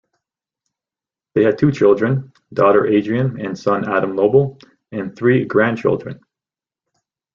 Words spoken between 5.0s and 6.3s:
three grandchildren.